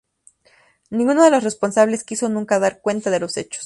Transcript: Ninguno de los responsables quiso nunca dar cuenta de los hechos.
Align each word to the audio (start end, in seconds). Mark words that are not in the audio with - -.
Ninguno 0.89 1.23
de 1.23 1.29
los 1.29 1.43
responsables 1.43 2.03
quiso 2.03 2.27
nunca 2.27 2.57
dar 2.57 2.81
cuenta 2.81 3.11
de 3.11 3.19
los 3.19 3.37
hechos. 3.37 3.59